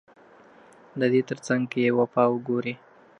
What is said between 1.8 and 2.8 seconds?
يې وفا وګورې